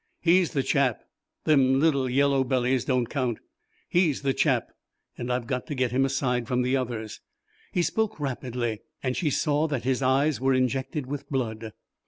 [0.19, 1.03] He's the chap;
[1.43, 3.37] them little yellow bellies don't count.
[3.87, 4.71] He's the chap,
[5.15, 7.21] and I've got to get him aside from the others."
[7.71, 11.73] He spoke rapidly and she saw that his eyes were injected with blood.